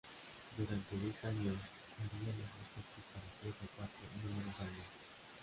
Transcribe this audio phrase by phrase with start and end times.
[0.57, 1.53] Durante diez años
[1.99, 4.87] haría los bocetos para tres o cuatro números al mes.